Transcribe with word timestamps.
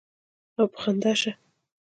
او 0.57 0.65
پۀ 0.73 0.77
خندا 0.83 1.13
شۀ 1.21 1.31
ـ 1.37 1.39